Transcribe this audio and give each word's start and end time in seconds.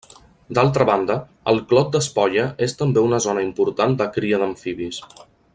D'altra 0.57 0.87
banda, 0.89 1.17
el 1.53 1.61
Clot 1.73 1.93
d'Espolla 1.97 2.47
és 2.69 2.75
també 2.81 3.07
una 3.11 3.23
zona 3.29 3.47
important 3.51 3.97
de 4.01 4.13
cria 4.17 4.45
d'amfibis. 4.47 5.05